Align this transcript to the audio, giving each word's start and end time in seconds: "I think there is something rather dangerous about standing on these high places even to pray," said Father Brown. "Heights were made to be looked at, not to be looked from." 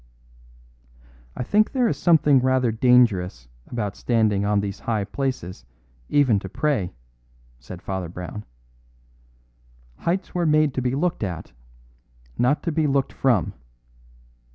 "I 1.35 1.43
think 1.43 1.73
there 1.73 1.87
is 1.87 1.95
something 1.95 2.39
rather 2.39 2.71
dangerous 2.71 3.47
about 3.67 3.95
standing 3.95 4.43
on 4.43 4.59
these 4.59 4.79
high 4.79 5.03
places 5.03 5.63
even 6.09 6.39
to 6.39 6.49
pray," 6.49 6.95
said 7.59 7.83
Father 7.83 8.09
Brown. 8.09 8.43
"Heights 9.99 10.33
were 10.33 10.47
made 10.47 10.73
to 10.73 10.81
be 10.81 10.95
looked 10.95 11.21
at, 11.23 11.51
not 12.35 12.63
to 12.63 12.71
be 12.71 12.87
looked 12.87 13.13
from." 13.13 13.53